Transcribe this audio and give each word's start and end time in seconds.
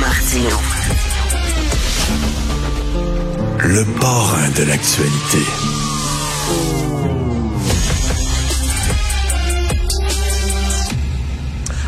Martino. 0.00 0.56
Le 3.58 3.84
parrain 4.00 4.48
de 4.56 4.64
l'actualité. 4.64 5.38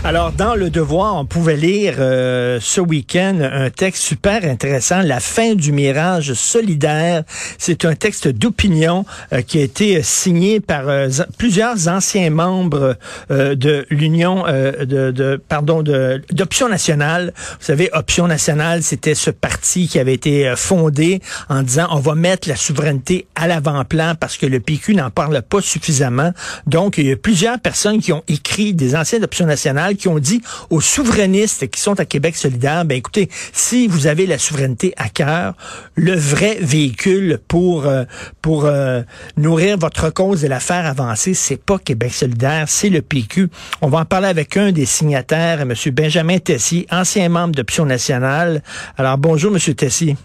Alors, 0.06 0.32
dans 0.32 0.54
Le 0.54 0.69
Devoir, 0.69 1.16
on 1.16 1.25
pouvait 1.25 1.56
lire 1.56 1.95
euh, 1.98 2.59
ce 2.61 2.79
week-end 2.79 3.38
un 3.41 3.71
texte 3.71 4.03
super 4.03 4.45
intéressant, 4.45 5.00
La 5.00 5.18
fin 5.18 5.54
du 5.54 5.73
mirage 5.73 6.34
solidaire. 6.34 7.23
C'est 7.57 7.86
un 7.86 7.95
texte 7.95 8.29
d'opinion 8.29 9.07
euh, 9.32 9.40
qui 9.40 9.61
a 9.61 9.62
été 9.62 10.03
signé 10.03 10.61
par 10.61 10.90
euh, 10.90 11.09
plusieurs 11.39 11.89
anciens 11.89 12.29
membres 12.29 12.98
de 13.30 13.86
l'Union 13.89 14.45
de, 14.45 15.11
de, 15.11 15.40
pardon, 15.48 15.82
de 15.82 16.21
d'Option 16.32 16.68
nationale. 16.68 17.32
Vous 17.36 17.64
savez, 17.64 17.89
Option 17.95 18.27
nationale, 18.27 18.82
c'était 18.82 19.14
ce 19.14 19.30
parti 19.30 19.89
qui 19.89 19.99
avait 19.99 20.13
été 20.13 20.52
fondé 20.55 21.21
en 21.49 21.63
disant 21.63 21.86
on 21.91 22.00
va 22.00 22.14
mettre 22.14 22.46
la 22.46 22.57
souveraineté 22.57 23.27
à 23.36 23.46
l'avant-plan 23.46 24.16
parce 24.21 24.36
que 24.36 24.44
le 24.44 24.61
PQ 24.61 24.96
n'en 24.96 25.11
parle 25.11 25.41
pas 25.41 25.63
suffisamment. 25.63 26.32
Donc, 26.66 26.99
il 26.99 27.07
y 27.07 27.13
a 27.13 27.16
plusieurs 27.16 27.58
personnes 27.58 28.00
qui 28.00 28.13
ont 28.13 28.22
écrit, 28.29 28.75
des 28.75 28.94
anciens 28.96 29.18
d'Option 29.18 29.46
nationale, 29.46 29.93
qui 29.96 30.08
ont 30.08 30.18
dit 30.18 30.43
aux 30.71 30.80
souverainistes 30.80 31.71
qui 31.71 31.80
sont 31.80 31.98
à 32.00 32.05
Québec 32.05 32.36
solidaire, 32.36 32.84
ben 32.84 32.97
écoutez, 32.97 33.28
si 33.52 33.86
vous 33.86 34.06
avez 34.06 34.27
la 34.27 34.39
souveraineté 34.39 34.94
à 34.97 35.08
cœur, 35.08 35.55
le 35.94 36.14
vrai 36.14 36.58
véhicule 36.61 37.39
pour 37.48 37.86
euh, 37.86 38.05
pour 38.42 38.64
euh, 38.64 39.02
nourrir 39.36 39.78
votre 39.78 40.11
cause 40.11 40.44
et 40.44 40.48
la 40.48 40.61
faire 40.61 40.86
avancer, 40.86 41.34
c'est 41.34 41.62
pas 41.62 41.78
Québec 41.78 42.12
solidaire, 42.12 42.69
c'est 42.69 42.91
le 42.91 43.02
PQ. 43.02 43.48
On 43.83 43.88
va 43.88 43.98
en 43.98 44.05
parler 44.05 44.28
avec 44.28 44.56
un 44.56 44.72
des 44.72 44.86
signataires, 44.86 45.61
M. 45.61 45.75
Benjamin 45.92 46.38
Tessier, 46.38 46.86
ancien 46.91 47.28
membre 47.28 47.55
d'Option 47.55 47.86
nationale. 47.86 48.62
Alors 48.97 49.19
bonjour, 49.19 49.52
M. 49.52 49.74
Tessier. 49.74 50.16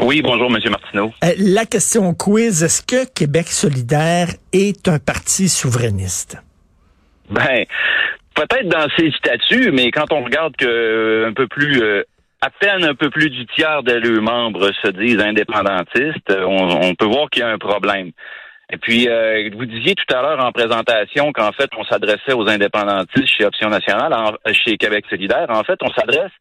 Oui, 0.00 0.20
bonjour, 0.20 0.54
M. 0.54 0.58
Martineau. 0.70 1.12
Euh, 1.24 1.32
la 1.38 1.64
question 1.64 2.12
quiz, 2.12 2.62
est-ce 2.62 2.82
que 2.82 3.06
Québec 3.06 3.48
solidaire 3.48 4.28
est 4.52 4.88
un 4.88 4.98
parti 4.98 5.48
souverainiste? 5.48 6.36
Ben, 7.30 7.64
peut-être 8.36 8.68
dans 8.68 8.86
ses 8.96 9.10
statuts, 9.12 9.72
mais 9.72 9.90
quand 9.90 10.12
on 10.12 10.22
regarde 10.22 10.54
que 10.56 10.66
euh, 10.66 11.28
un 11.28 11.32
peu 11.32 11.48
plus 11.48 11.82
euh, 11.82 12.04
à 12.40 12.50
peine 12.50 12.84
un 12.84 12.94
peu 12.94 13.10
plus 13.10 13.30
du 13.30 13.46
tiers 13.46 13.82
de 13.82 13.94
leurs 13.94 14.22
membres 14.22 14.70
se 14.82 14.90
disent 14.90 15.20
indépendantistes, 15.20 16.30
euh, 16.30 16.44
on, 16.44 16.94
peut 16.94 17.06
voir 17.06 17.28
qu'il 17.30 17.40
y 17.40 17.44
a 17.44 17.48
un 17.48 17.58
problème. 17.58 18.12
Et 18.70 18.78
puis, 18.78 19.08
vous 19.54 19.64
disiez 19.64 19.94
tout 19.94 20.12
à 20.12 20.22
l'heure 20.22 20.44
en 20.44 20.50
présentation 20.50 21.32
qu'en 21.32 21.52
fait, 21.52 21.70
on 21.78 21.84
s'adressait 21.84 22.32
aux 22.32 22.48
indépendantistes 22.48 23.28
chez 23.28 23.44
Option 23.44 23.68
nationale, 23.68 24.12
chez 24.50 24.76
Québec 24.76 25.04
solidaire. 25.08 25.46
En 25.50 25.62
fait, 25.62 25.78
on 25.82 25.92
s'adresse 25.92 26.32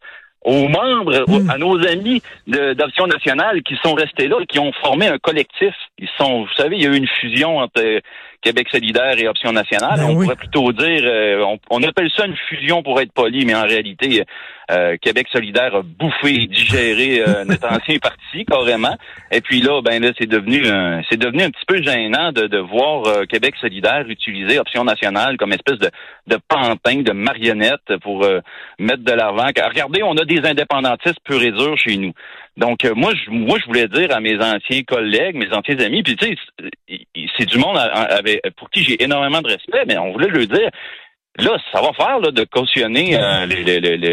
aux 0.45 0.67
membres, 0.67 1.23
hmm. 1.27 1.49
à 1.51 1.57
nos 1.59 1.77
amis 1.85 2.23
d'Option 2.47 3.05
nationale 3.05 3.61
qui 3.61 3.75
sont 3.83 3.93
restés 3.93 4.27
là 4.27 4.37
et 4.41 4.47
qui 4.47 4.57
ont 4.57 4.71
formé 4.73 5.07
un 5.07 5.19
collectif. 5.19 5.75
Ils 5.99 6.09
sont, 6.17 6.45
vous 6.45 6.53
savez, 6.57 6.77
il 6.77 6.83
y 6.83 6.87
a 6.87 6.89
eu 6.89 6.97
une 6.97 7.07
fusion 7.07 7.59
entre 7.59 8.01
Québec 8.45 8.67
solidaire 8.71 9.17
et 9.17 9.27
Option 9.27 9.51
nationale. 9.51 9.97
Ben 9.97 10.05
on 10.05 10.21
pourrait 10.21 10.35
plutôt 10.35 10.71
dire, 10.71 11.01
euh, 11.03 11.43
on, 11.71 11.81
appelle 11.81 12.11
ça 12.15 12.27
une 12.27 12.35
fusion 12.47 12.83
pour 12.83 13.01
être 13.01 13.11
poli, 13.11 13.43
mais 13.43 13.55
en 13.55 13.63
réalité, 13.63 14.23
euh, 14.69 14.97
Québec 15.01 15.27
solidaire 15.31 15.73
a 15.73 15.81
bouffé 15.81 16.43
et 16.43 16.45
digéré 16.45 17.23
euh, 17.27 17.43
notre 17.45 17.67
ancien 17.67 17.97
parti 17.97 18.45
carrément. 18.45 18.95
Et 19.31 19.41
puis 19.41 19.61
là, 19.61 19.81
ben 19.81 19.99
là, 19.99 20.11
c'est 20.19 20.29
devenu, 20.29 20.63
c'est 21.09 21.17
devenu 21.17 21.41
un 21.41 21.49
petit 21.49 21.65
peu 21.67 21.81
gênant 21.81 22.31
de, 22.31 22.45
de 22.45 22.59
voir 22.59 23.25
Québec 23.27 23.55
solidaire 23.59 24.05
utiliser 24.07 24.59
Option 24.59 24.83
nationale 24.83 25.37
comme 25.37 25.51
espèce 25.51 25.79
de, 25.79 25.89
de 26.27 26.37
pantin, 26.47 27.01
de 27.01 27.13
marionnette 27.13 27.97
pour 28.03 28.27
mettre 28.77 29.03
de 29.03 29.11
l'avant. 29.11 29.47
Regardez, 29.47 30.03
on 30.03 30.17
a 30.17 30.25
des 30.25 30.45
indépendantistes 30.45 31.19
purs 31.23 31.41
et 31.41 31.51
durs 31.51 31.77
chez 31.77 31.97
nous. 31.97 32.13
Donc, 32.57 32.83
moi, 32.95 33.11
je, 33.13 33.29
moi, 33.31 33.57
je 33.59 33.65
voulais 33.65 33.87
dire 33.87 34.15
à 34.15 34.21
mes 34.21 34.37
anciens 34.37 34.83
collègues, 34.83 35.35
mes 35.35 35.51
anciens 35.51 35.77
amis, 35.79 36.03
puis 36.03 36.15
tu 36.15 36.27
sais, 36.27 37.05
c'est 37.37 37.45
du 37.45 37.57
monde 37.57 37.77
avec 37.77 38.41
pour 38.55 38.69
qui 38.69 38.83
j'ai 38.83 39.03
énormément 39.03 39.41
de 39.41 39.49
respect, 39.49 39.83
mais 39.87 39.97
on 39.97 40.13
voulait 40.13 40.29
le 40.29 40.45
dire. 40.45 40.69
Là, 41.37 41.57
ça 41.73 41.81
va 41.81 41.91
faire 41.91 42.19
là, 42.19 42.31
de 42.31 42.45
cautionner 42.45 43.17
euh, 43.17 43.45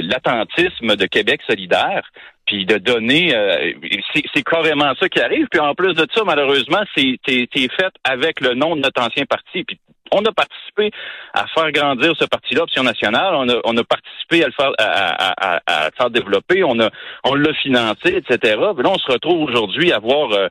l'attentisme 0.02 0.97
de 0.97 1.06
Québec 1.06 1.41
solidaire, 1.48 2.02
puis 2.47 2.66
de 2.66 2.78
donner, 2.78 3.32
euh, 3.32 3.72
c'est 4.12 4.42
carrément 4.42 4.92
ça 4.98 5.08
qui 5.08 5.20
arrive. 5.20 5.47
Puis 5.48 5.60
en 5.60 5.75
plus 5.75 5.94
de 5.94 6.04
ça, 6.12 6.25
malheureusement, 6.25 6.82
c'est 6.97 7.19
fait 7.25 7.94
avec 8.02 8.41
le 8.41 8.54
nom 8.54 8.75
de 8.75 8.81
notre 8.81 9.00
ancien 9.00 9.25
parti. 9.25 9.62
Puis 9.62 9.78
on 10.12 10.24
a 10.24 10.32
participé 10.32 10.90
à 11.34 11.46
faire 11.48 11.72
grandir 11.72 12.12
ce 12.18 12.24
parti-là, 12.24 12.62
Option 12.62 12.82
nationale. 12.82 13.34
On 13.34 13.48
a, 13.48 13.56
on 13.64 13.76
a 13.76 13.84
participé 13.84 14.44
à 14.44 14.46
le 14.46 14.52
faire, 14.52 14.72
à, 14.78 15.60
à, 15.66 15.90
faire 15.96 16.10
développer. 16.10 16.62
On 16.64 16.78
a, 16.80 16.90
on 17.24 17.34
l'a 17.34 17.52
financé, 17.54 18.16
etc. 18.16 18.36
Puis 18.38 18.84
là, 18.84 18.90
on 18.90 18.98
se 18.98 19.10
retrouve 19.10 19.42
aujourd'hui 19.42 19.92
à 19.92 19.98
voir 19.98 20.30
euh, 20.32 20.48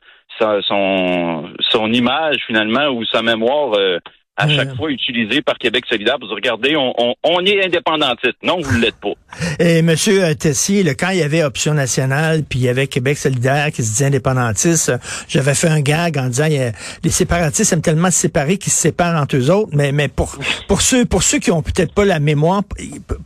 son, 0.62 1.50
son 1.70 1.92
image 1.92 2.36
finalement 2.46 2.88
ou 2.88 3.04
sa 3.04 3.22
mémoire 3.22 3.74
euh, 3.78 3.98
à 4.36 4.48
chaque 4.48 4.74
fois 4.76 4.90
utilisée 4.90 5.42
par 5.42 5.58
Québec 5.58 5.84
solidaire 5.88 6.18
pour 6.18 6.28
regarder, 6.30 6.74
on, 6.76 7.14
on, 7.22 7.44
est 7.44 7.64
indépendantiste. 7.64 8.36
Non, 8.42 8.58
vous 8.60 8.78
ne 8.78 8.82
l'êtes 8.82 8.96
pas. 8.96 9.12
Et 9.58 9.82
Monsieur 9.82 10.24
euh, 10.24 10.34
Tessier, 10.34 10.82
le, 10.82 10.94
quand 10.94 11.10
il 11.10 11.18
y 11.18 11.22
avait 11.22 11.42
Option 11.42 11.74
nationale, 11.74 12.42
puis 12.48 12.60
il 12.60 12.62
y 12.62 12.68
avait 12.68 12.86
Québec 12.86 13.18
solidaire 13.18 13.70
qui 13.70 13.82
se 13.82 13.90
disait 13.90 14.06
indépendantiste, 14.06 14.88
euh, 14.88 14.98
j'avais 15.28 15.54
fait 15.54 15.68
un 15.68 15.80
gag 15.80 16.16
en 16.16 16.28
disant 16.28 16.48
les 16.48 17.10
séparatistes 17.10 17.72
aiment 17.72 17.82
tellement 17.82 18.10
se 18.10 18.20
séparer 18.20 18.56
qu'ils 18.56 18.72
se 18.72 18.80
séparent 18.80 19.20
entre 19.20 19.36
eux 19.36 19.50
autres. 19.50 19.70
Mais, 19.74 19.92
mais 19.92 20.08
pour, 20.08 20.38
pour 20.66 20.80
ceux 20.80 21.04
pour 21.04 21.22
ceux 21.22 21.38
qui 21.38 21.50
ont 21.50 21.62
peut-être 21.62 21.92
pas 21.92 22.04
la 22.04 22.18
mémoire, 22.18 22.62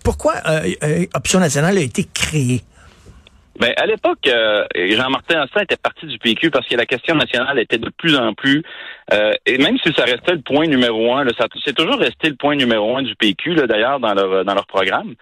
pourquoi 0.02 0.34
Option 1.14 1.38
nationale 1.38 1.78
a 1.78 1.82
été 1.82 2.04
créée? 2.12 2.62
Ben, 3.58 3.72
à 3.76 3.86
l'époque, 3.86 4.26
euh, 4.26 4.64
Jean-Martin 4.74 5.42
Astin 5.42 5.62
était 5.62 5.76
parti 5.76 6.06
du 6.06 6.18
PQ 6.18 6.50
parce 6.50 6.66
que 6.66 6.76
la 6.76 6.86
question 6.86 7.14
nationale 7.14 7.58
était 7.58 7.78
de 7.78 7.90
plus 7.90 8.16
en 8.16 8.34
plus, 8.34 8.62
euh, 9.12 9.32
et 9.46 9.58
même 9.58 9.78
si 9.78 9.92
ça 9.94 10.04
restait 10.04 10.32
le 10.32 10.42
point 10.42 10.66
numéro 10.66 11.14
un, 11.14 11.24
c'est 11.64 11.74
toujours 11.74 11.98
resté 11.98 12.28
le 12.28 12.36
point 12.36 12.56
numéro 12.56 12.96
un 12.96 13.02
du 13.02 13.14
PQ, 13.16 13.54
d'ailleurs, 13.66 14.00
dans 14.00 14.14
leur 14.14 14.44
dans 14.44 14.54
leur 14.54 14.66
programme. 14.66 15.14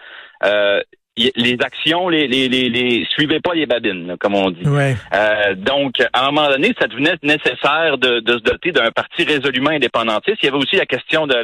Euh, 0.44 0.80
les 1.16 1.56
actions, 1.60 2.08
les, 2.08 2.26
les, 2.26 2.48
les, 2.48 2.68
les, 2.68 3.06
suivaient 3.10 3.40
pas 3.40 3.54
les 3.54 3.66
babines, 3.66 4.16
comme 4.18 4.34
on 4.34 4.50
dit. 4.50 4.64
Euh, 4.66 5.54
donc, 5.54 6.00
à 6.12 6.26
un 6.26 6.32
moment 6.32 6.48
donné, 6.48 6.74
ça 6.78 6.88
devenait 6.88 7.14
nécessaire 7.22 7.98
de, 7.98 8.18
de 8.18 8.32
se 8.32 8.42
doter 8.42 8.72
d'un 8.72 8.90
parti 8.90 9.22
résolument 9.22 9.70
indépendantiste. 9.70 10.38
Il 10.42 10.46
y 10.46 10.48
avait 10.48 10.58
aussi 10.58 10.74
la 10.76 10.86
question 10.86 11.28
de 11.28 11.34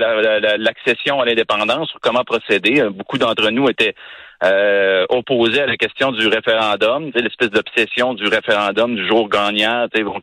l'accession 0.58 1.20
à 1.20 1.24
l'indépendance, 1.24 1.92
comment 2.02 2.24
procéder. 2.24 2.82
Beaucoup 2.90 3.18
d'entre 3.18 3.48
nous 3.50 3.68
étaient 3.68 3.94
euh, 4.42 5.04
opposé 5.10 5.60
à 5.60 5.66
la 5.66 5.76
question 5.76 6.12
du 6.12 6.26
référendum, 6.26 7.10
l'espèce 7.14 7.50
d'obsession 7.50 8.14
du 8.14 8.24
référendum 8.24 8.94
du 8.94 9.06
jour 9.06 9.28
gagnant. 9.28 9.86
Donc, 9.94 10.22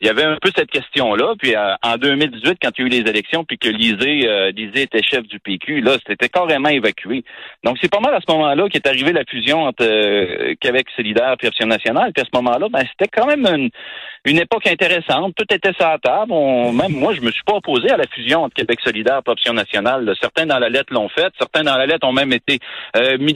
il 0.00 0.06
y 0.06 0.10
avait, 0.10 0.24
un 0.24 0.36
peu 0.40 0.50
cette 0.54 0.70
question-là. 0.70 1.34
Puis 1.38 1.54
euh, 1.54 1.74
en 1.82 1.96
2018, 1.96 2.58
quand 2.60 2.70
il 2.78 2.80
y 2.80 2.84
a 2.84 2.86
eu 2.86 3.02
les 3.02 3.10
élections, 3.10 3.44
puis 3.44 3.58
que 3.58 3.68
Lisée, 3.68 4.28
euh, 4.28 4.50
était 4.54 5.02
chef 5.02 5.22
du 5.26 5.38
PQ, 5.38 5.80
là, 5.80 5.96
c'était 6.06 6.28
carrément 6.28 6.68
évacué. 6.68 7.24
Donc, 7.62 7.78
c'est 7.80 7.90
pas 7.90 8.00
mal 8.00 8.14
à 8.14 8.20
ce 8.20 8.30
moment-là 8.32 8.68
qu'est 8.68 8.86
arrivée 8.86 9.12
la 9.12 9.24
fusion 9.24 9.62
entre 9.64 9.84
euh, 9.84 10.54
Québec 10.60 10.86
solidaire 10.96 11.36
et 11.40 11.46
Option 11.46 11.66
nationale. 11.66 12.12
Puis 12.12 12.22
à 12.22 12.24
ce 12.24 12.36
moment-là, 12.36 12.68
ben, 12.70 12.82
c'était 12.90 13.10
quand 13.10 13.26
même 13.26 13.46
une, 13.46 13.70
une 14.24 14.38
époque 14.38 14.66
intéressante. 14.66 15.34
Tout 15.36 15.46
était 15.54 15.72
sur 15.74 15.86
la 15.86 15.98
table. 15.98 16.32
même 16.32 16.92
moi, 16.92 17.14
je 17.14 17.20
me 17.20 17.30
suis 17.30 17.44
pas 17.44 17.54
opposé 17.54 17.90
à 17.90 17.96
la 17.96 18.06
fusion 18.06 18.44
entre 18.44 18.54
Québec 18.54 18.80
solidaire 18.82 19.20
et 19.26 19.30
Option 19.30 19.52
nationale. 19.52 20.12
Certains 20.20 20.46
dans 20.46 20.58
la 20.58 20.68
lettre 20.68 20.92
l'ont 20.92 21.08
fait. 21.08 21.32
Certains 21.38 21.62
dans 21.62 21.76
la 21.76 21.86
lettre 21.86 22.06
ont 22.06 22.12
même 22.12 22.32
été 22.32 22.58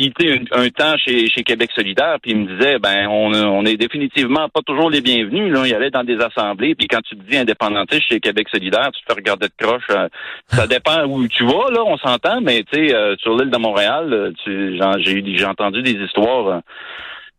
militaires 0.08 0.58
un, 0.58 0.69
temps 0.70 0.96
chez, 0.98 1.28
chez 1.28 1.42
Québec 1.42 1.70
solidaire, 1.74 2.16
puis 2.22 2.32
il 2.32 2.38
me 2.38 2.56
disait, 2.56 2.78
ben, 2.78 3.06
on, 3.08 3.32
on 3.32 3.64
est 3.64 3.76
définitivement 3.76 4.48
pas 4.48 4.60
toujours 4.62 4.91
les 4.91 5.00
bienvenus. 5.00 5.52
Là. 5.52 5.66
Il 5.66 5.74
allait 5.74 5.91
dans 5.91 6.04
des 6.04 6.19
assemblées, 6.19 6.74
puis 6.74 6.86
quand 6.88 7.00
tu 7.02 7.16
te 7.16 7.22
dis 7.30 7.36
indépendantiste 7.36 8.08
chez 8.08 8.20
Québec 8.20 8.48
solidaire, 8.50 8.91
tu 8.92 9.02
te 9.02 9.12
fais 9.12 9.19
regarder 9.19 9.48
de 9.48 9.64
croche. 9.64 9.84
Euh, 9.91 10.08
ça 10.48 10.66
dépend 10.69 11.04
où 11.06 11.26
tu 11.28 11.44
vas, 11.44 11.70
là, 11.70 11.84
on 11.84 11.96
s'entend, 11.98 12.41
mais 12.41 12.64
tu 12.70 12.88
sais, 12.88 12.94
euh, 12.94 13.16
sur 13.19 13.36
l'île 13.36 13.50
de 13.50 13.58
Montréal, 13.58 14.12
euh, 14.12 14.32
j'ai 14.98 15.36
j'ai 15.36 15.44
entendu 15.44 15.82
des 15.82 16.04
histoires. 16.04 16.62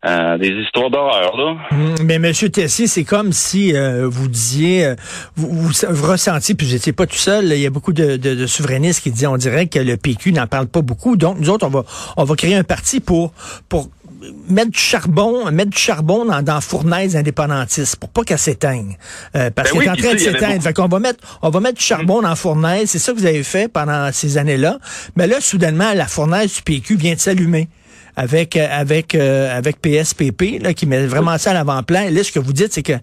Des 0.03 0.49
histoires 0.63 0.89
d'horreur, 0.89 1.35
là. 1.37 1.57
Hum, 1.71 1.95
mais 2.03 2.19
Monsieur 2.19 2.49
Tessier, 2.49 2.87
c'est 2.87 3.03
comme 3.03 3.33
si 3.33 3.73
vous 4.03 4.27
disiez, 4.27 4.93
vous, 5.35 5.69
vous, 5.89 6.07
ressentiez, 6.07 6.55
puis 6.55 6.67
j'étais 6.67 6.93
pas 6.93 7.05
tout 7.05 7.15
seul. 7.15 7.45
Il 7.45 7.59
y 7.59 7.65
a 7.65 7.69
beaucoup 7.69 7.93
de, 7.93 8.17
de, 8.17 8.35
de, 8.35 8.47
souverainistes 8.47 9.03
qui 9.03 9.11
disaient, 9.11 9.27
on 9.27 9.37
dirait 9.37 9.67
que 9.67 9.79
le 9.79 9.97
PQ 9.97 10.31
n'en 10.31 10.47
parle 10.47 10.67
pas 10.67 10.81
beaucoup. 10.81 11.17
Donc 11.17 11.39
nous 11.39 11.49
autres, 11.49 11.67
on 11.67 11.69
va, 11.69 11.83
on 12.17 12.23
va 12.23 12.35
créer 12.35 12.55
un 12.55 12.63
parti 12.63 12.99
pour, 12.99 13.33
pour 13.67 13.89
mettre 14.49 14.71
du 14.71 14.79
charbon, 14.79 15.49
mettre 15.51 15.71
du 15.71 15.77
charbon 15.77 16.25
dans, 16.25 16.41
dans 16.41 16.61
fournaise 16.61 17.15
indépendantiste 17.15 17.95
pour 17.97 18.09
pas 18.09 18.23
qu'elle 18.23 18.39
s'éteigne. 18.39 18.97
Euh, 19.35 19.49
parce 19.49 19.71
ben 19.71 19.79
qu'elle 19.79 19.87
est 19.87 19.91
en 19.91 19.95
train 19.95 20.13
de 20.13 20.19
s'éteindre. 20.19 20.61
Fait 20.61 20.73
qu'on 20.73 20.87
va 20.87 20.99
mettre, 20.99 21.39
on 21.41 21.49
va 21.49 21.59
mettre 21.59 21.77
du 21.77 21.83
charbon 21.83 22.21
dans 22.21 22.29
la 22.29 22.35
fournaise. 22.35 22.89
C'est 22.89 22.99
ça 22.99 23.13
que 23.13 23.17
vous 23.17 23.25
avez 23.25 23.43
fait 23.43 23.71
pendant 23.71 24.11
ces 24.11 24.37
années-là. 24.37 24.79
Mais 25.15 25.27
là, 25.27 25.39
soudainement, 25.41 25.93
la 25.93 26.07
fournaise 26.07 26.53
du 26.55 26.61
PQ 26.61 26.95
vient 26.95 27.13
de 27.13 27.19
s'allumer 27.19 27.69
avec 28.19 28.57
euh, 28.57 28.67
avec 28.69 29.15
euh, 29.15 29.57
avec 29.57 29.81
PSPP 29.81 30.61
là, 30.61 30.73
qui 30.73 30.85
met 30.85 31.07
vraiment 31.07 31.37
ça 31.37 31.51
à 31.51 31.53
l'avant-plan. 31.53 32.07
Là, 32.11 32.23
ce 32.23 32.33
que 32.33 32.39
vous 32.39 32.51
dites, 32.51 32.73
c'est 32.73 32.83
que 32.83 32.93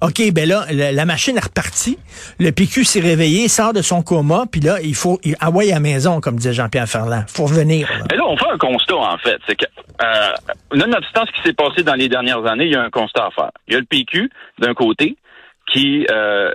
ok, 0.00 0.32
ben 0.32 0.48
là, 0.48 0.64
la, 0.70 1.04
machine 1.04 1.36
est 1.36 1.44
repartie. 1.44 1.98
Le 2.40 2.52
PQ 2.52 2.84
s'est 2.84 3.00
réveillé, 3.00 3.48
sort 3.48 3.74
de 3.74 3.82
son 3.82 4.02
coma, 4.02 4.44
puis 4.50 4.62
là, 4.62 4.78
il 4.82 4.94
faut 4.94 5.20
il 5.24 5.36
envoyer 5.42 5.72
à 5.72 5.74
la 5.74 5.80
maison, 5.80 6.20
comme 6.20 6.36
disait 6.36 6.54
Jean-Pierre 6.54 6.88
Ferland. 6.88 7.24
Faut 7.28 7.44
revenir. 7.44 7.86
Là. 7.90 8.16
là, 8.16 8.24
on 8.26 8.36
fait 8.36 8.50
un 8.50 8.56
constat 8.56 8.96
en 8.96 9.18
fait, 9.18 9.38
c'est 9.46 9.56
que 9.56 9.66
euh, 10.02 10.32
nonobstant 10.74 11.24
ce 11.26 11.32
qui 11.32 11.42
s'est 11.42 11.52
passé 11.52 11.82
dans 11.82 11.94
les 11.94 12.08
dernières 12.08 12.46
années, 12.46 12.64
il 12.64 12.72
y 12.72 12.76
a 12.76 12.82
un 12.82 12.90
constat 12.90 13.26
à 13.26 13.30
faire. 13.30 13.50
Il 13.68 13.74
y 13.74 13.76
a 13.76 13.80
le 13.80 13.84
PQ, 13.84 14.30
d'un 14.58 14.72
côté, 14.72 15.16
qui 15.70 16.06
euh, 16.10 16.50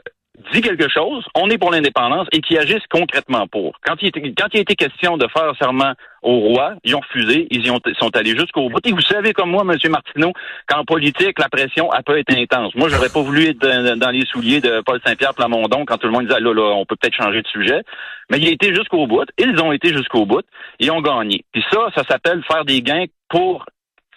dit 0.54 0.62
quelque 0.62 0.88
chose, 0.88 1.26
on 1.36 1.50
est 1.50 1.58
pour 1.58 1.72
l'indépendance 1.72 2.28
et 2.32 2.42
qui 2.42 2.58
agissent 2.58 2.86
concrètement 2.90 3.48
pour. 3.48 3.80
Quand 3.86 3.96
il, 4.02 4.08
était, 4.08 4.22
a 4.22 4.48
été 4.54 4.76
question 4.76 5.18
de 5.18 5.28
faire 5.28 5.54
serment 5.60 5.94
au 6.22 6.40
roi, 6.40 6.76
ils 6.84 6.96
ont 6.96 7.00
refusé, 7.00 7.48
ils 7.50 7.66
sont 7.66 8.16
allés 8.16 8.38
jusqu'au 8.38 8.70
bout. 8.70 8.86
Et 8.86 8.92
vous 8.92 9.02
savez 9.02 9.34
comme 9.34 9.50
moi, 9.50 9.64
M. 9.64 9.78
Martineau, 9.90 10.34
qu'en 10.68 10.84
politique, 10.86 11.40
la 11.40 11.50
pression 11.50 11.92
a 11.92 12.04
pas 12.04 12.20
été 12.20 12.40
intense. 12.40 12.76
Moi, 12.76 12.90
j'aurais 12.90 13.10
pas 13.10 13.22
voulu 13.22 13.48
être 13.48 13.60
dans, 13.60 14.10
les 14.10 14.26
souliers 14.26 14.62
de 14.62 14.82
Paul 14.82 15.00
Saint-Pierre 15.06 15.34
Plamondon 15.34 15.86
quand 15.86 15.98
tout 15.98 16.08
le 16.08 16.14
monde 16.14 16.28
disait, 16.28 16.40
là, 16.40 16.54
là, 16.54 16.74
on 16.76 16.86
peut 16.86 16.96
peut-être 16.96 17.16
changer 17.16 17.42
de 17.42 17.48
sujet. 17.48 17.82
Mais 18.30 18.40
il 18.40 18.48
a 18.48 18.52
été 18.52 18.74
jusqu'au 18.74 19.08
bout. 19.08 19.26
Ils 19.38 19.60
ont 19.62 19.72
été 19.72 19.90
jusqu'au 19.94 20.26
bout. 20.26 20.46
Ils 20.80 20.92
ont 20.92 21.02
gagné. 21.02 21.46
Puis 21.52 21.64
ça, 21.72 21.90
ça 21.96 22.04
s'appelle 22.04 22.44
faire 22.44 22.66
des 22.66 22.82
gains 22.82 23.06
pour 23.30 23.66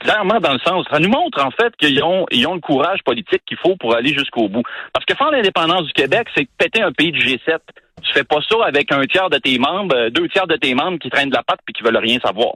clairement 0.01 0.41
dans 0.41 0.53
le 0.53 0.59
sens. 0.61 0.87
Ça 0.91 0.99
nous 0.99 1.09
montre 1.09 1.45
en 1.45 1.51
fait 1.51 1.75
qu'ils 1.77 2.03
ont, 2.03 2.27
ils 2.31 2.47
ont 2.47 2.55
le 2.55 2.61
courage 2.61 3.01
politique 3.05 3.43
qu'il 3.47 3.59
faut 3.59 3.77
pour 3.77 3.95
aller 3.95 4.13
jusqu'au 4.13 4.49
bout. 4.49 4.65
Parce 4.93 5.05
que 5.07 5.15
faire 5.15 5.31
l'indépendance 5.31 5.87
du 5.87 5.93
Québec, 5.93 6.29
c'est 6.35 6.49
péter 6.59 6.83
un 6.83 6.93
pays 6.93 7.13
du 7.13 7.21
G7. 7.21 7.59
Tu 8.03 8.13
fais 8.13 8.25
pas 8.25 8.41
ça 8.49 8.57
avec 8.67 8.91
un 8.93 9.05
tiers 9.05 9.31
de 9.31 9.39
tes 9.39 9.59
membres, 9.59 9.95
euh, 9.95 10.11
deux 10.11 10.29
tiers 10.29 10.47
de 10.47 10.57
tes 10.57 10.75
membres 10.75 10.99
qui 10.99 11.11
traînent 11.11 11.31
de 11.31 11.37
la 11.37 11.43
patte 11.43 11.61
puis 11.65 11.75
qui 11.75 11.83
veulent 11.83 11.99
rien 11.99 12.19
savoir. 12.19 12.55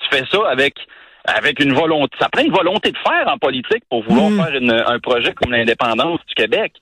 Tu 0.00 0.16
fais 0.16 0.24
ça 0.30 0.38
avec 0.48 0.74
avec 1.26 1.58
une 1.60 1.72
volonté. 1.72 2.14
Ça 2.20 2.28
prend 2.28 2.42
une 2.44 2.52
volonté 2.52 2.92
de 2.92 2.98
faire 2.98 3.26
en 3.28 3.38
politique 3.38 3.84
pour 3.88 4.02
vouloir 4.02 4.30
hmm. 4.30 4.42
faire 4.42 4.90
un 4.90 4.98
projet 4.98 5.32
comme 5.32 5.52
l'indépendance 5.52 6.20
du 6.26 6.34
Québec. 6.34 6.74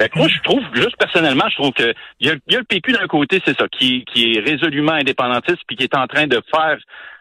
Fait 0.00 0.08
que 0.08 0.18
moi, 0.18 0.26
je 0.26 0.40
trouve, 0.40 0.62
juste 0.72 0.96
personnellement, 0.98 1.44
je 1.50 1.54
trouve 1.54 1.72
que 1.72 1.94
il 2.18 2.26
y 2.26 2.30
a, 2.30 2.34
y 2.48 2.56
a, 2.56 2.58
le 2.58 2.64
PQ 2.64 2.92
d'un 2.92 3.06
côté, 3.06 3.40
c'est 3.44 3.56
ça, 3.56 3.68
qui, 3.68 4.04
qui 4.06 4.32
est 4.32 4.40
résolument 4.40 4.92
indépendantiste 4.92 5.60
puis 5.68 5.76
qui 5.76 5.84
est 5.84 5.96
en 5.96 6.06
train 6.06 6.26
de 6.26 6.42
faire 6.50 6.78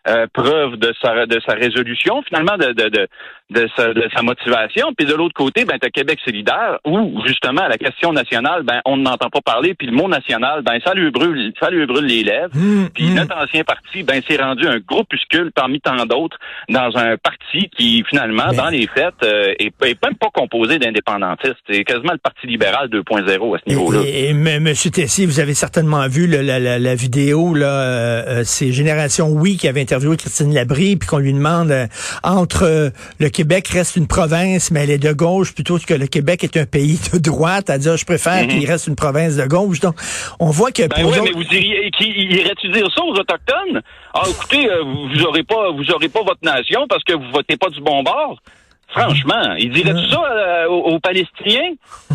euh, 0.07 0.27
preuve 0.33 0.77
de 0.77 0.93
sa, 1.01 1.25
de 1.25 1.39
sa 1.47 1.53
résolution, 1.53 2.21
finalement, 2.23 2.57
de, 2.57 2.73
de, 2.73 2.89
de, 2.89 3.07
de, 3.49 3.69
sa, 3.75 3.93
de 3.93 4.03
sa 4.13 4.21
motivation. 4.21 4.93
Puis 4.97 5.05
de 5.05 5.13
l'autre 5.13 5.33
côté, 5.33 5.65
ben, 5.65 5.77
tu 5.79 5.87
as 5.87 5.91
Québec 5.91 6.19
solidaire, 6.25 6.79
où, 6.85 7.21
justement, 7.25 7.67
la 7.67 7.77
question 7.77 8.11
nationale, 8.11 8.63
ben, 8.63 8.81
on 8.85 8.97
n'entend 8.97 9.29
pas 9.29 9.41
parler, 9.41 9.73
puis 9.73 9.87
le 9.87 9.93
mot 9.93 10.07
national, 10.07 10.61
ben, 10.63 10.79
ça 10.83 10.93
lui 10.93 11.09
brûle, 11.11 11.53
ça 11.59 11.69
lui 11.69 11.85
brûle 11.85 12.05
les 12.05 12.23
lèvres. 12.23 12.53
Mmh, 12.53 12.89
puis 12.93 13.05
mmh. 13.05 13.15
notre 13.15 13.37
ancien 13.37 13.63
parti, 13.63 14.03
ben, 14.03 14.21
s'est 14.27 14.41
rendu 14.41 14.67
un 14.67 14.79
groupuscule 14.79 15.51
parmi 15.55 15.79
tant 15.79 16.05
d'autres 16.05 16.37
dans 16.69 16.97
un 16.97 17.17
parti 17.17 17.69
qui, 17.77 18.03
finalement, 18.09 18.51
dans 18.53 18.69
les 18.69 18.87
faits, 18.87 19.13
euh, 19.23 19.53
est, 19.59 19.73
même 19.81 20.15
pas 20.19 20.29
composé 20.33 20.79
d'indépendantistes. 20.79 21.55
C'est 21.69 21.83
quasiment 21.83 22.13
le 22.13 22.17
Parti 22.17 22.47
libéral 22.47 22.89
2.0 22.89 23.55
à 23.55 23.59
ce 23.59 23.69
niveau-là. 23.69 24.01
Et, 24.05 24.29
et, 24.29 24.33
Monsieur 24.33 24.91
Tessier, 24.91 25.25
vous 25.25 25.39
avez 25.39 25.53
certainement 25.53 26.07
vu 26.07 26.27
la, 26.27 26.59
la, 26.59 26.79
la, 26.79 26.95
vidéo, 26.95 27.53
là, 27.53 27.65
euh, 27.65 28.23
euh 28.27 28.41
c'est 28.43 28.71
Génération 28.71 29.29
Oui 29.29 29.57
qui 29.57 29.67
avait 29.67 29.81
interviewé 29.93 30.17
Christine 30.17 30.51
Labrie, 30.53 30.95
puis 30.95 31.07
qu'on 31.07 31.19
lui 31.19 31.33
demande 31.33 31.69
euh, 31.69 31.85
entre 32.23 32.63
euh, 32.63 32.89
le 33.19 33.29
Québec 33.29 33.67
reste 33.67 33.95
une 33.95 34.07
province, 34.07 34.71
mais 34.71 34.83
elle 34.83 34.89
est 34.89 34.97
de 34.97 35.13
gauche, 35.13 35.53
plutôt 35.53 35.77
que 35.77 35.93
le 35.93 36.07
Québec 36.07 36.43
est 36.43 36.57
un 36.57 36.65
pays 36.65 36.99
de 37.13 37.19
droite, 37.19 37.69
à 37.69 37.77
dire 37.77 37.95
je 37.95 38.05
préfère 38.05 38.43
mhm. 38.43 38.47
qu'il 38.47 38.65
reste 38.65 38.87
une 38.87 38.95
province 38.95 39.35
de 39.35 39.45
gauche. 39.45 39.79
Donc, 39.81 39.95
on 40.39 40.49
voit 40.49 40.71
que 40.71 40.87
ben 40.87 41.05
oui, 41.05 41.17
mais 41.23 41.31
vous 41.31 41.43
diriez 41.43 41.91
irait-tu 41.99 42.69
dire 42.69 42.87
ça 42.95 43.03
aux 43.03 43.13
autochtones? 43.13 43.81
Ah, 44.15 44.23
écoutez, 44.27 44.67
euh, 44.67 44.81
vous 44.83 45.23
aurez 45.25 45.43
pas, 45.43 45.69
vous 45.71 45.91
aurez 45.91 46.09
pas 46.09 46.23
votre 46.23 46.43
nation 46.43 46.87
parce 46.89 47.03
que 47.03 47.13
vous 47.13 47.29
votez 47.31 47.55
pas 47.55 47.69
du 47.69 47.81
bon 47.81 48.01
bord. 48.01 48.41
Franchement, 48.87 49.53
il 49.59 49.71
dirait 49.71 49.93
tout 49.93 50.09
ça 50.09 50.69
aux, 50.69 50.93
aux 50.93 50.99
Palestiniens? 50.99 51.73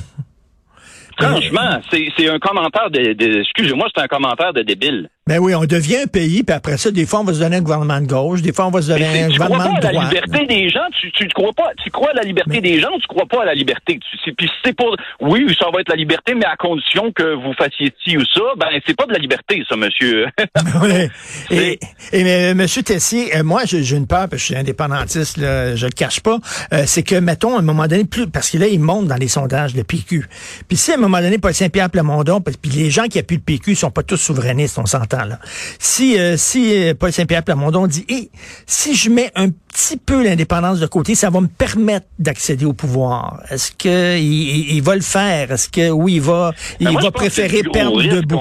Franchement, 1.21 1.81
c'est 1.91 2.29
un 2.29 2.39
commentaire 2.39 2.91
de, 2.91 3.13
de 3.13 3.41
excusez-moi, 3.41 3.89
c'est 3.95 4.03
un 4.03 4.07
commentaire 4.07 4.53
de 4.53 4.63
débile. 4.63 5.11
Ben 5.29 5.39
oui, 5.41 5.55
on 5.55 5.67
devient 5.67 5.99
un 6.05 6.07
pays, 6.07 6.43
puis 6.43 6.57
après 6.57 6.79
ça, 6.79 6.91
des 6.91 7.05
fois, 7.05 7.21
on 7.21 7.25
va 7.25 7.35
se 7.35 7.41
donner 7.41 7.57
un 7.57 7.61
gouvernement 7.61 8.01
de 8.01 8.07
gauche, 8.07 8.41
des 8.41 8.55
fois, 8.55 8.67
on 8.67 8.71
va 8.71 8.81
se 8.81 8.89
donner 8.89 9.25
un 9.25 9.29
gouvernement 9.29 9.75
de 9.75 9.81
droite. 9.81 9.85
Tu 9.85 9.93
crois 9.93 10.01
pas 10.01 10.01
à 10.01 10.25
la 10.25 10.33
liberté 10.33 10.47
des 10.47 10.71
gens, 10.71 10.81
tu, 10.99 11.13
tu 11.13 11.29
crois 11.29 11.53
pas, 11.53 11.71
tu 11.85 11.91
crois 11.91 12.11
à 12.13 12.15
la 12.15 12.23
liberté 12.23 12.61
des 12.63 12.81
gens, 12.81 12.89
tu 12.99 13.07
crois 13.09 13.27
pas 13.27 13.43
à 13.43 13.45
la 13.45 13.53
liberté? 13.53 14.01
Tu, 14.25 14.33
puis 14.33 14.51
c'est 14.65 14.75
pour, 14.75 14.97
oui, 15.21 15.55
ça 15.61 15.67
va 15.71 15.83
être 15.83 15.91
la 15.91 15.97
liberté, 15.97 16.35
mais 16.35 16.47
à 16.47 16.57
condition 16.57 17.13
que 17.13 17.35
vous 17.35 17.53
fassiez 17.59 17.93
ci 18.03 18.17
ou 18.17 18.23
ça, 18.25 18.41
ben 18.57 18.69
c'est 18.87 18.97
pas 18.97 19.05
de 19.05 19.13
la 19.13 19.19
liberté, 19.19 19.63
ça, 19.69 19.77
monsieur. 19.77 20.29
oui. 20.83 21.09
Et, 21.51 21.79
et 22.13 22.25
mais, 22.25 22.55
monsieur 22.55 22.83
Tessier, 22.83 23.37
euh, 23.37 23.45
moi, 23.45 23.63
j'ai 23.67 23.97
une 23.97 24.07
peur, 24.07 24.29
parce 24.31 24.31
que 24.31 24.39
je 24.39 24.45
suis 24.45 24.57
indépendantiste, 24.57 25.37
là, 25.37 25.77
je 25.77 25.85
le 25.85 25.93
cache 25.93 26.21
pas, 26.21 26.39
euh, 26.73 26.85
c'est 26.87 27.03
que, 27.03 27.17
mettons, 27.17 27.57
à 27.57 27.59
un 27.59 27.63
moment 27.63 27.87
donné, 27.87 28.05
plus, 28.05 28.29
parce 28.29 28.51
que 28.51 28.57
là, 28.57 28.67
il 28.67 28.81
monte 28.81 29.09
dans 29.09 29.17
les 29.17 29.29
sondages, 29.29 29.75
le 29.75 29.85
PQ. 29.85 30.27
Puis 30.69 30.79
si, 30.79 30.93
à 30.93 30.95
un 30.95 30.99
moment 30.99 31.21
donné, 31.21 31.37
Paul 31.37 31.53
Saint-Pierre 31.53 31.91
Plamondon, 31.91 32.41
puis 32.41 32.71
les 32.71 32.91
gens 32.91 33.05
qui 33.05 33.19
appuient 33.19 33.37
le 33.37 33.43
PQ 33.43 33.75
sont 33.75 33.91
pas 33.91 34.03
tous 34.03 34.17
souverainistes, 34.17 34.79
on 34.79 34.87
s'entend, 34.87 35.18
si, 35.79 36.19
euh, 36.19 36.37
si 36.37 36.75
euh, 36.75 36.95
Paul 36.95 37.13
Saint-Pierre 37.13 37.43
Plamondon 37.43 37.87
dit, 37.87 38.05
hey, 38.09 38.31
si 38.67 38.95
je 38.95 39.11
mets 39.11 39.31
un 39.35 39.49
petit 39.51 39.97
peu 39.97 40.23
l'indépendance 40.23 40.81
de 40.81 40.87
côté, 40.87 41.15
ça 41.15 41.31
va 41.31 41.41
me 41.41 41.49
permettre 41.49 42.07
d'accéder 42.19 42.65
au 42.65 42.73
pouvoir. 42.73 43.41
Est-ce 43.51 43.73
que 43.73 44.19
il, 44.19 44.81
va 44.83 44.95
le 44.95 45.03
faire? 45.03 45.53
Est-ce 45.53 45.69
que 45.69 45.91
oui, 45.91 46.15
il 46.15 46.21
va, 46.21 46.53
il 46.81 46.87
ben, 46.87 47.01
va 47.01 47.11
préférer 47.11 47.63
perdre 47.63 48.03
debout? 48.03 48.41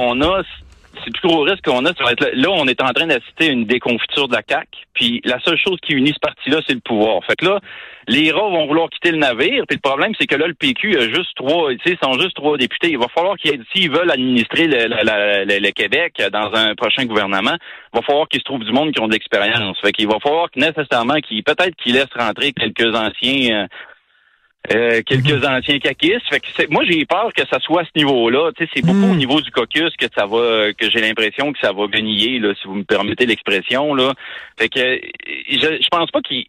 C'est 1.07 1.15
le 1.15 1.19
plus 1.19 1.29
gros 1.29 1.43
risque 1.43 1.63
qu'on 1.63 1.85
a, 1.85 1.93
ça 1.93 2.03
là, 2.33 2.49
on 2.51 2.67
est 2.67 2.81
en 2.81 2.91
train 2.91 3.07
d'assister 3.07 3.49
à 3.49 3.51
une 3.51 3.65
déconfiture 3.65 4.27
de 4.27 4.35
la 4.35 4.41
CAQ, 4.47 4.67
puis 4.93 5.21
la 5.23 5.39
seule 5.39 5.57
chose 5.57 5.77
qui 5.81 5.93
unit 5.93 6.13
ce 6.13 6.19
parti-là, 6.19 6.59
c'est 6.67 6.73
le 6.73 6.81
pouvoir. 6.81 7.23
Fait 7.25 7.35
que 7.35 7.45
là, 7.45 7.59
les 8.07 8.31
rats 8.31 8.49
vont 8.49 8.67
vouloir 8.67 8.89
quitter 8.89 9.11
le 9.11 9.17
navire, 9.17 9.63
puis 9.67 9.77
le 9.77 9.89
problème, 9.89 10.11
c'est 10.19 10.27
que 10.27 10.35
là, 10.35 10.47
le 10.47 10.53
PQ 10.53 10.97
a 10.97 11.07
juste 11.07 11.35
trois, 11.35 11.71
tu 11.75 11.91
sais, 11.91 11.97
sont 12.01 12.13
juste 12.19 12.35
trois 12.35 12.57
députés. 12.57 12.89
Il 12.89 12.97
va 12.97 13.07
falloir 13.07 13.37
qu'ils, 13.37 13.63
s'ils 13.73 13.91
veulent 13.91 14.11
administrer 14.11 14.67
le, 14.67 14.87
le, 14.87 15.71
Québec 15.71 16.21
dans 16.31 16.53
un 16.53 16.75
prochain 16.75 17.05
gouvernement, 17.05 17.55
il 17.93 17.97
va 17.97 18.01
falloir 18.01 18.27
qu'ils 18.27 18.39
se 18.39 18.45
trouvent 18.45 18.63
du 18.63 18.71
monde 18.71 18.91
qui 18.91 19.01
ont 19.01 19.07
de 19.07 19.13
l'expérience. 19.13 19.77
Fait 19.81 19.91
qu'il 19.91 20.07
va 20.07 20.19
falloir 20.19 20.47
nécessairement 20.55 21.19
qu'ils, 21.21 21.43
peut-être 21.43 21.75
qu'ils 21.77 21.93
laissent 21.93 22.05
rentrer 22.17 22.51
quelques 22.51 22.95
anciens 22.95 23.63
euh, 23.63 23.67
euh, 24.73 25.01
quelques 25.05 25.43
mhm. 25.43 25.45
anciens 25.45 25.79
caquistes. 25.79 26.27
Fait 26.29 26.39
que 26.39 26.71
moi, 26.71 26.83
j'ai 26.85 27.05
peur 27.05 27.31
que 27.33 27.43
ça 27.51 27.59
soit 27.59 27.81
à 27.81 27.85
ce 27.85 27.91
niveau-là. 27.95 28.51
C'est 28.57 28.85
beaucoup 28.85 29.05
au 29.05 29.13
mhm. 29.13 29.17
niveau 29.17 29.41
du 29.41 29.51
caucus 29.51 29.95
que 29.97 30.07
ça 30.15 30.25
va, 30.25 30.73
que 30.73 30.89
j'ai 30.89 31.01
l'impression 31.01 31.53
que 31.53 31.59
ça 31.59 31.71
va 31.71 31.87
gagner, 31.87 32.39
là, 32.39 32.53
si 32.61 32.67
vous 32.67 32.75
me 32.75 32.83
permettez 32.83 33.25
l'expression, 33.25 33.93
là. 33.93 34.13
Fait 34.59 34.69
que 34.69 34.79
je, 34.79 35.77
je 35.81 35.87
pense 35.89 36.11
pas 36.11 36.21
qu'ils, 36.21 36.47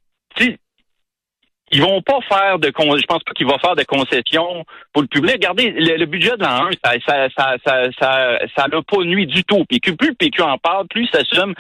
ils 1.71 1.83
vont 1.83 2.01
pas 2.03 2.21
faire 2.29 2.59
de 2.59 2.69
je 2.69 3.07
pense 3.07 3.23
pas 3.23 3.33
qu'ils 3.37 3.47
vont 3.47 3.59
faire 3.59 3.77
de 3.77 3.85
concessions 3.85 4.65
pour 4.93 5.03
le 5.03 5.09
public. 5.09 5.35
Regardez, 5.35 5.71
le, 5.71 6.07
budget 6.07 6.37
de 6.37 6.43
l'an 6.43 6.69
1, 6.69 6.71
ça 6.83 6.93
ça, 7.07 7.29
ça, 7.37 7.57
ça, 7.65 7.93
ça, 7.99 8.39
ça 8.57 8.69
n'a 8.69 8.83
pas 8.83 9.05
nuit 9.05 9.27
du 9.27 9.45
tout. 9.45 9.65
Puis 9.69 9.79
plus 9.81 10.09
le 10.09 10.15
PQ 10.15 10.43
en 10.43 10.59
parle, 10.59 10.87
plus 10.89 11.07
ça 11.13 11.21
somme 11.25 11.55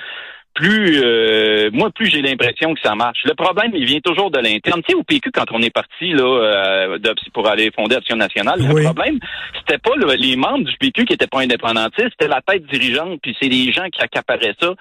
plus 0.58 1.00
euh, 1.04 1.70
moi 1.72 1.90
plus 1.90 2.06
j'ai 2.06 2.20
l'impression 2.20 2.74
que 2.74 2.80
ça 2.80 2.94
marche. 2.96 3.20
Le 3.24 3.34
problème, 3.34 3.70
il 3.74 3.84
vient 3.84 4.00
toujours 4.00 4.30
de 4.30 4.38
l'interne. 4.38 4.82
Tu 4.82 4.92
sais, 4.92 4.94
au 4.94 5.04
PQ, 5.04 5.30
quand 5.30 5.50
on 5.52 5.62
est 5.62 5.70
parti 5.70 6.10
là 6.10 6.24
euh, 6.24 6.98
pour 7.32 7.48
aller 7.48 7.70
fonder 7.74 7.94
Action 7.96 8.16
nationale, 8.16 8.60
le 8.60 8.82
problème, 8.82 9.18
c'était 9.60 9.78
pas 9.78 9.92
les 10.16 10.36
membres 10.36 10.64
du 10.64 10.76
PQ 10.78 11.04
qui 11.04 11.12
étaient 11.12 11.28
pas 11.28 11.40
indépendantistes, 11.40 12.10
c'était 12.10 12.28
la 12.28 12.40
tête 12.40 12.66
dirigeante, 12.66 13.20
puis 13.22 13.36
c'est 13.40 13.48
les 13.48 13.72
gens 13.72 13.88
qui 13.92 14.02
accaparaient 14.02 14.54
ça. 14.60 14.74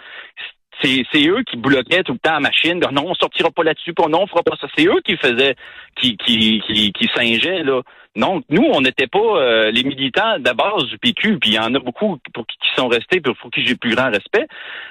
C'est, 0.81 1.27
eux 1.27 1.43
qui 1.49 1.57
bloquaient 1.57 2.03
tout 2.03 2.13
le 2.13 2.19
temps 2.19 2.33
la 2.33 2.39
machine. 2.39 2.79
Non, 2.91 3.05
on 3.07 3.13
sortira 3.15 3.49
pas 3.51 3.63
là-dessus, 3.63 3.93
non, 3.97 4.21
on 4.21 4.27
fera 4.27 4.43
pas 4.43 4.55
ça. 4.59 4.67
C'est 4.77 4.85
eux 4.85 5.01
qui 5.05 5.17
faisaient, 5.17 5.55
qui, 5.95 6.17
qui, 6.17 6.61
qui, 6.67 6.91
qui 6.93 7.09
singeaient, 7.15 7.63
là. 7.63 7.81
Donc, 8.17 8.45
nous, 8.49 8.63
on 8.73 8.81
n'était 8.81 9.05
pas 9.05 9.19
euh, 9.19 9.69
les 9.69 9.83
militants 9.83 10.39
de 10.39 10.51
base 10.51 10.85
du 10.89 10.97
PQ, 10.97 11.37
puis 11.37 11.51
il 11.51 11.53
y 11.53 11.59
en 11.59 11.75
a 11.75 11.79
beaucoup 11.79 12.17
pour 12.33 12.47
qui, 12.47 12.57
sont 12.75 12.87
restés, 12.87 13.21
pour 13.21 13.35
qui 13.51 13.63
j'ai 13.63 13.75
plus 13.75 13.93
grand 13.93 14.09
respect. 14.09 14.47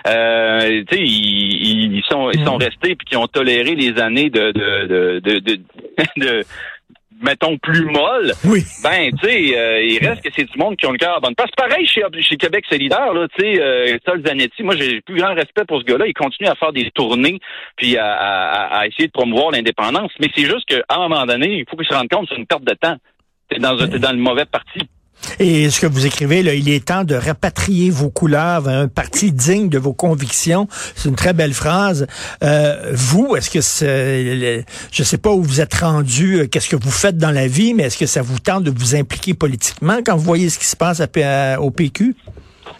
Euh, 0.07 0.85
tu 0.89 0.97
sais, 0.97 1.03
ils, 1.03 2.05
sont 2.09 2.31
ils 2.31 2.45
sont 2.45 2.57
mm. 2.57 2.63
restés 2.63 2.95
puis 2.95 3.05
qui 3.05 3.17
ont 3.17 3.27
toléré 3.27 3.75
les 3.75 4.01
années 4.01 4.31
de 4.31 4.53
de 4.53 5.19
de, 5.19 5.39
de, 5.41 5.57
de 6.17 6.45
mettons, 7.23 7.57
plus 7.59 7.85
molle, 7.85 8.33
oui. 8.45 8.63
ben, 8.83 9.11
tu 9.21 9.27
sais, 9.27 9.59
euh, 9.59 9.83
il 9.83 9.99
reste 10.07 10.23
que 10.23 10.29
c'est 10.35 10.45
du 10.45 10.59
monde 10.59 10.77
qui 10.77 10.87
ont 10.87 10.93
le 10.93 10.99
cœur 10.99 11.17
à 11.17 11.21
bonne 11.21 11.35
place. 11.35 11.51
Pareil 11.57 11.87
chez, 11.87 12.03
chez 12.21 12.37
Québec 12.37 12.65
solidaire, 12.69 13.13
là, 13.13 13.27
tu 13.37 13.43
sais, 13.43 13.61
euh, 13.61 13.97
Sol 14.05 14.23
Zanetti, 14.27 14.63
moi, 14.63 14.77
j'ai 14.77 15.01
plus 15.01 15.17
grand 15.17 15.35
respect 15.35 15.65
pour 15.67 15.81
ce 15.81 15.85
gars-là. 15.85 16.07
Il 16.07 16.15
continue 16.15 16.49
à 16.49 16.55
faire 16.55 16.73
des 16.73 16.91
tournées, 16.93 17.39
puis 17.77 17.97
à, 17.97 18.13
à, 18.13 18.79
à 18.79 18.87
essayer 18.87 19.07
de 19.07 19.13
promouvoir 19.13 19.51
l'indépendance. 19.51 20.13
Mais 20.21 20.29
c'est 20.35 20.45
juste 20.45 20.67
qu'à 20.67 20.83
un 20.89 21.09
moment 21.09 21.27
donné, 21.27 21.59
il 21.59 21.65
faut 21.69 21.77
qu'il 21.77 21.87
se 21.87 21.95
rende 21.95 22.09
compte 22.09 22.29
que 22.29 22.35
c'est 22.35 22.41
une 22.41 22.47
perte 22.47 22.65
de 22.65 22.75
temps. 22.75 22.97
T'es 23.49 23.59
dans, 23.59 23.79
es 23.79 23.99
dans 23.99 24.13
le 24.13 24.19
mauvais 24.19 24.45
parti. 24.45 24.81
Et 25.39 25.71
ce 25.71 25.81
que 25.81 25.87
vous 25.87 26.07
écrivez, 26.07 26.41
il 26.41 26.69
est 26.69 26.85
temps 26.85 27.05
de 27.05 27.15
rapatrier 27.15 27.91
vos 27.91 28.11
couleurs 28.11 28.63
vers 28.63 28.79
un 28.79 28.89
parti 28.89 29.33
digne 29.33 29.69
de 29.69 29.79
vos 29.79 29.93
convictions. 29.93 30.69
C'est 30.95 31.09
une 31.09 31.17
très 31.17 31.33
belle 31.33 31.53
phrase. 31.53 32.07
Euh, 32.43 32.93
vous, 32.95 33.37
est-ce 33.37 33.51
que 33.51 33.61
c'est, 33.61 34.65
je 34.93 35.03
sais 35.03 35.19
pas 35.19 35.31
où 35.31 35.43
vous 35.43 35.61
êtes 35.61 35.75
rendu, 35.75 36.41
euh, 36.41 36.47
qu'est-ce 36.47 36.69
que 36.69 36.77
vous 36.77 36.91
faites 36.91 37.19
dans 37.19 37.31
la 37.31 37.49
vie, 37.49 37.75
mais 37.75 37.85
est-ce 37.85 37.99
que 37.99 38.07
ça 38.07 38.23
vous 38.23 38.39
tente 38.39 38.65
de 38.65 38.71
vous 38.71 38.95
impliquer 38.95 39.35
politiquement 39.35 39.99
quand 40.05 40.17
vous 40.17 40.25
voyez 40.25 40.49
ce 40.49 40.59
qui 40.59 40.67
se 40.67 40.77
passe 40.77 41.03
au 41.59 41.71
PQ? 41.71 42.15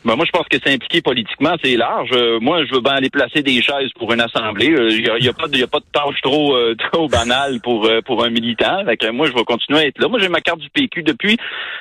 Ben, 0.07 0.15
moi, 0.15 0.25
je 0.25 0.31
pense 0.31 0.47
que 0.49 0.57
c'est 0.65 0.73
impliqué 0.73 1.03
politiquement, 1.03 1.57
c'est 1.61 1.75
large. 1.77 2.11
Euh, 2.13 2.39
moi, 2.39 2.65
je 2.65 2.73
veux 2.73 2.81
bien 2.81 2.93
aller 2.93 3.11
placer 3.11 3.43
des 3.43 3.61
chaises 3.61 3.91
pour 3.99 4.13
une 4.13 4.21
assemblée. 4.21 4.67
Il 4.67 5.03
n'y 5.03 5.11
a, 5.11 5.19
y 5.19 5.29
a, 5.29 5.33
pas 5.33 5.49
de, 5.49 5.57
y 5.57 5.65
a 5.65 5.67
pas 5.67 5.81
de 5.81 5.85
tâche 5.93 6.21
trop 6.23 6.55
euh, 6.55 6.77
trop 6.93 7.09
banale 7.09 7.61
pour 7.61 7.87
euh, 7.87 8.01
pour 8.03 8.25
un 8.25 8.31
militant. 8.31 8.85
Fait 8.85 9.11
moi, 9.11 9.27
je 9.27 9.33
vais 9.33 9.43
continuer 9.43 9.81
à 9.81 9.87
être 9.87 9.99
là. 10.01 10.07
Moi, 10.07 10.21
j'ai 10.21 10.29
ma 10.29 10.41
carte 10.41 10.61
du 10.61 10.71
PQ 10.71 11.03
depuis 11.03 11.37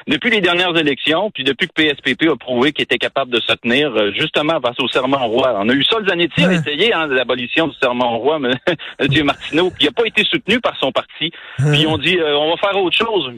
depuis 0.08 0.32
les 0.32 0.42
dernières 0.42 0.76
élections, 0.76 1.30
puis 1.30 1.44
depuis 1.44 1.68
que 1.68 1.74
PSPP 1.74 2.28
a 2.32 2.36
prouvé 2.36 2.72
qu'il 2.72 2.82
était 2.82 2.98
capable 2.98 3.30
de 3.30 3.40
se 3.40 3.54
tenir 3.54 3.94
justement 4.14 4.60
face 4.60 4.80
au 4.80 4.88
serment 4.88 5.28
roi. 5.28 5.54
On 5.60 5.70
a 5.70 5.74
eu 5.74 5.84
ça, 5.84 6.00
le 6.00 6.08
Zanetti 6.08 6.44
a 6.46 6.54
essayé 6.54 6.94
hein, 6.96 7.06
l'abolition 7.06 7.68
du 7.68 7.76
serment 7.76 8.18
roi, 8.18 8.40
mais 8.40 8.54
Dieu 9.08 9.24
Martineau, 9.24 9.72
il 9.80 9.86
n'a 9.86 9.92
pas 9.92 10.08
été 10.08 10.24
soutenu 10.24 10.60
par 10.60 10.76
son 10.78 10.92
parti. 10.92 11.32
Puis 11.58 11.86
ont 11.86 12.00
dit, 12.00 12.18
on 12.20 12.50
va 12.50 12.58
faire 12.58 12.82
autre 12.82 12.98
chose. 12.98 13.34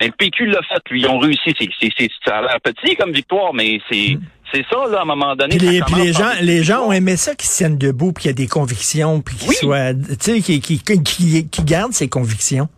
Le 0.00 0.10
PQ 0.12 0.46
l'a 0.46 0.60
fait, 0.62 0.82
lui. 0.90 1.02
Ils 1.02 1.08
ont 1.08 1.18
réussi. 1.18 1.54
C'est, 1.58 1.68
c'est, 1.80 2.08
ça 2.24 2.38
a 2.38 2.42
l'air 2.42 2.58
petit 2.62 2.94
comme 2.96 3.12
victoire, 3.12 3.52
mais 3.52 3.80
c'est, 3.90 4.14
mm. 4.14 4.20
c'est 4.52 4.64
ça, 4.70 4.86
là, 4.90 5.00
à 5.00 5.02
un 5.02 5.04
moment 5.04 5.34
donné. 5.34 5.56
Puis 5.56 5.66
les, 5.66 5.80
les 5.96 6.12
gens, 6.12 6.30
les 6.40 6.62
gens 6.62 6.86
ont 6.86 6.92
aimé 6.92 7.16
ça 7.16 7.34
qu'ils 7.34 7.50
tiennent 7.50 7.78
debout, 7.78 8.12
puis 8.12 8.22
qu'il 8.22 8.28
y 8.30 8.32
a 8.32 8.34
des 8.34 8.46
convictions, 8.46 9.20
puis 9.20 9.36
qu'ils 9.36 9.54
soient, 9.54 9.94
tu 9.94 10.16
sais, 10.20 10.40
qui, 10.40 10.60
qui, 10.60 10.80
qui, 10.80 11.48
qui 11.48 11.62
gardent 11.64 11.92
ses 11.92 12.08
convictions. 12.08 12.68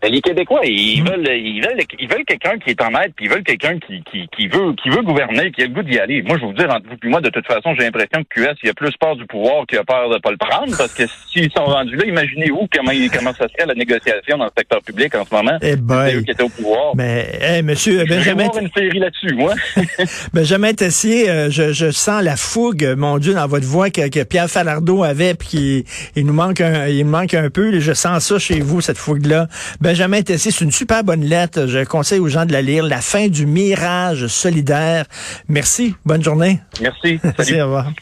Ben, 0.00 0.12
les 0.12 0.20
Québécois, 0.20 0.60
ils 0.64 1.02
mm. 1.02 1.08
veulent, 1.08 1.28
ils 1.28 1.60
veulent, 1.60 1.80
ils 1.98 2.08
veulent 2.08 2.24
quelqu'un 2.24 2.58
qui 2.58 2.70
est 2.70 2.82
en 2.82 2.90
aide, 3.00 3.12
puis 3.16 3.26
ils 3.26 3.30
veulent 3.30 3.42
quelqu'un 3.42 3.78
qui, 3.78 4.02
qui, 4.10 4.28
qui, 4.28 4.46
veut, 4.46 4.72
qui 4.74 4.90
veut 4.90 5.02
gouverner, 5.02 5.50
qui 5.50 5.62
a 5.62 5.66
le 5.66 5.72
goût 5.72 5.82
d'y 5.82 5.98
aller. 5.98 6.22
Moi, 6.22 6.36
je 6.36 6.42
vais 6.42 6.46
vous 6.46 6.52
dire, 6.52 6.70
entre 6.70 6.88
vous 6.88 6.96
et 7.02 7.08
moi, 7.08 7.20
de 7.20 7.30
toute 7.30 7.46
façon, 7.46 7.74
j'ai 7.76 7.84
l'impression 7.84 8.22
que 8.24 8.40
QS, 8.40 8.56
il 8.62 8.70
a 8.70 8.74
plus 8.74 8.92
peur 9.00 9.16
du 9.16 9.26
pouvoir 9.26 9.66
qu'il 9.66 9.78
a 9.78 9.84
peur 9.84 10.08
de 10.10 10.18
pas 10.18 10.30
le 10.30 10.36
prendre, 10.36 10.76
parce 10.76 10.94
que 10.94 11.04
s'ils 11.30 11.50
sont 11.52 11.64
rendus 11.64 11.96
là, 11.96 12.04
imaginez 12.06 12.50
vous 12.50 12.68
comment, 12.72 12.92
comment 13.12 13.32
ça 13.32 13.46
serait 13.48 13.66
la 13.66 13.74
négociation 13.74 14.38
dans 14.38 14.44
le 14.44 14.50
secteur 14.56 14.82
public 14.82 15.14
en 15.14 15.24
ce 15.24 15.34
moment. 15.34 15.58
Eh 15.62 15.76
ben, 15.76 16.14
eux 16.14 16.22
qui 16.22 16.30
étaient 16.30 16.42
au 16.42 16.48
pouvoir. 16.48 16.94
Mais, 16.94 17.28
hey, 17.40 17.62
monsieur 17.62 18.04
Benjamin. 18.04 18.48
Je 18.52 18.60
vais 18.60 18.66
une 18.66 18.72
série 18.76 18.98
là-dessus, 18.98 19.34
moi. 19.34 19.54
Benjamin 20.32 20.72
Tessier, 20.74 21.28
euh, 21.28 21.50
je, 21.50 21.72
je 21.72 21.90
sens 21.90 22.22
la 22.22 22.36
fougue, 22.36 22.94
mon 22.96 23.18
Dieu, 23.18 23.34
dans 23.34 23.46
votre 23.46 23.66
voix 23.66 23.90
que, 23.90 24.08
que 24.08 24.22
Pierre 24.22 24.48
Falardeau 24.48 25.02
avait, 25.02 25.34
puis 25.34 25.48
qu'il 25.48 25.84
il 26.16 26.26
nous 26.26 26.32
manque 26.32 26.60
un, 26.60 26.86
il 26.86 27.04
nous 27.04 27.10
manque 27.10 27.34
un 27.34 27.50
peu. 27.50 27.78
Je 27.80 27.92
sens 27.92 28.26
ça 28.26 28.38
chez 28.38 28.60
vous, 28.60 28.80
cette 28.80 28.98
fougue-là. 28.98 29.48
Benjamin 29.88 30.20
Tessier, 30.20 30.50
c'est 30.50 30.66
une 30.66 30.70
super 30.70 31.02
bonne 31.02 31.24
lettre. 31.24 31.66
Je 31.66 31.82
conseille 31.82 32.18
aux 32.18 32.28
gens 32.28 32.44
de 32.44 32.52
la 32.52 32.60
lire. 32.60 32.84
La 32.84 33.00
fin 33.00 33.28
du 33.28 33.46
mirage 33.46 34.26
solidaire. 34.26 35.06
Merci. 35.48 35.94
Bonne 36.04 36.22
journée. 36.22 36.60
Merci. 36.82 37.18
Salut. 37.38 37.62
au 37.62 37.64
revoir. 37.64 37.92